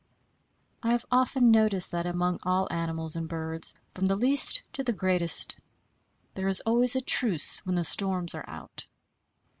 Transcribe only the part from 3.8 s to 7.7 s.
from the least to the greatest, there is always a truce